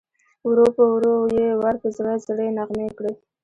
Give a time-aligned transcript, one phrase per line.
[0.49, 3.13] ورو په ورو یې ور په زړه زړې نغمې کړې